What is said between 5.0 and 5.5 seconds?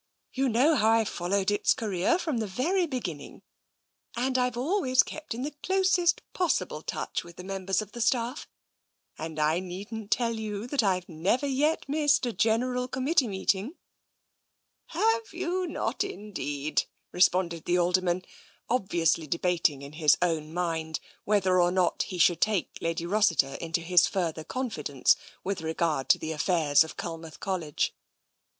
kept in